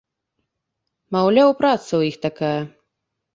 [1.15, 2.57] Маўляў, праца ў іх такая.